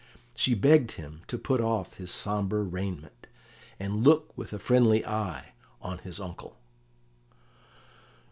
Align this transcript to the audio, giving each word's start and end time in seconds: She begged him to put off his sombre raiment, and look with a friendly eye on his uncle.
She 0.33 0.55
begged 0.55 0.93
him 0.93 1.21
to 1.27 1.37
put 1.37 1.61
off 1.61 1.97
his 1.97 2.09
sombre 2.09 2.63
raiment, 2.63 3.27
and 3.79 4.03
look 4.03 4.35
with 4.35 4.51
a 4.51 4.57
friendly 4.57 5.05
eye 5.05 5.51
on 5.79 5.99
his 5.99 6.19
uncle. 6.19 6.57